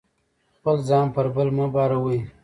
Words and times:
خپل 0.57 0.75
ځان 0.89 1.05
پر 1.15 1.25
بل 1.35 1.47
مه 1.57 1.65
باروئ. 1.73 2.19